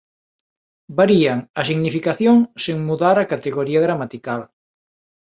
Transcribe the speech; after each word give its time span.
Varían 0.99 1.39
a 1.59 1.61
significación 1.69 2.37
sen 2.63 2.77
mudar 2.87 3.17
a 3.19 3.29
categoría 3.33 3.83
gramatical. 3.85 4.41